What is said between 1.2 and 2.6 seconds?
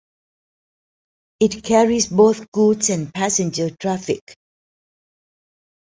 It carries both